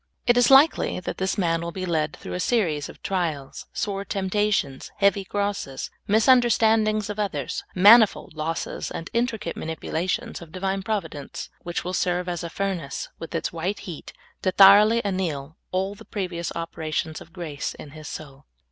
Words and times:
It 0.25 0.35
is 0.35 0.47
likel} 0.47 0.99
that 1.03 1.19
this 1.19 1.37
man 1.37 1.61
will 1.61 1.71
be 1.71 1.85
led 1.85 2.15
through 2.15 2.33
a 2.33 2.37
vSeries 2.37 2.89
of 2.89 3.03
trials, 3.03 3.67
vSore 3.75 4.03
temptations, 4.07 4.89
heavy 4.97 5.23
crosses, 5.23 5.91
misun 6.09 6.41
derstandings 6.41 7.07
of 7.11 7.19
others, 7.19 7.63
manifold 7.75 8.33
losses, 8.35 8.89
and 8.89 9.11
intricate 9.13 9.55
manipulations 9.55 10.41
of 10.41 10.51
Divine 10.51 10.81
Providence, 10.81 11.51
which 11.61 11.83
will 11.83 11.93
ser^^e 11.93 12.27
as 12.27 12.43
a 12.43 12.49
furnace, 12.49 13.09
with 13.19 13.35
its 13.35 13.53
white 13.53 13.81
heat, 13.81 14.11
to 14.41 14.51
thoroughly 14.51 15.03
anneal 15.05 15.57
all 15.69 15.93
the 15.93 16.03
previous 16.05 16.51
operations 16.55 17.21
of 17.21 17.31
grace 17.31 17.75
in 17.75 17.91
his 17.91 18.07
soul. 18.07 18.47